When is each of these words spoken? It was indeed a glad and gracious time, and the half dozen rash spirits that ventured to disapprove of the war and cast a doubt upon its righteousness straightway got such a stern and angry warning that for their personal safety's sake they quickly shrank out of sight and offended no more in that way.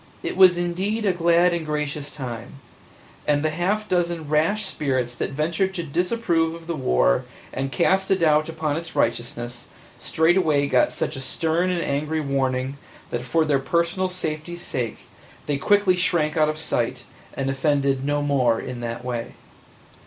It 0.23 0.35
was 0.35 0.57
indeed 0.57 1.05
a 1.05 1.13
glad 1.13 1.53
and 1.53 1.63
gracious 1.63 2.09
time, 2.09 2.55
and 3.27 3.43
the 3.43 3.51
half 3.51 3.87
dozen 3.87 4.27
rash 4.27 4.65
spirits 4.65 5.13
that 5.13 5.29
ventured 5.29 5.75
to 5.75 5.83
disapprove 5.83 6.55
of 6.55 6.65
the 6.65 6.75
war 6.75 7.25
and 7.53 7.71
cast 7.71 8.09
a 8.09 8.15
doubt 8.17 8.49
upon 8.49 8.77
its 8.77 8.95
righteousness 8.95 9.67
straightway 9.99 10.65
got 10.67 10.91
such 10.91 11.15
a 11.15 11.21
stern 11.21 11.69
and 11.69 11.83
angry 11.83 12.19
warning 12.19 12.79
that 13.11 13.21
for 13.21 13.45
their 13.45 13.59
personal 13.59 14.09
safety's 14.09 14.63
sake 14.63 15.07
they 15.45 15.57
quickly 15.59 15.95
shrank 15.95 16.35
out 16.35 16.49
of 16.49 16.57
sight 16.57 17.03
and 17.35 17.51
offended 17.51 18.03
no 18.03 18.23
more 18.23 18.59
in 18.59 18.79
that 18.81 19.05
way. 19.05 19.33